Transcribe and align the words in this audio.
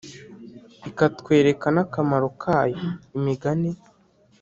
ikatwereka 0.89 1.67
n 1.75 1.77
akamaro 1.83 2.27
kayo 2.41 2.77
Imigani 3.17 3.71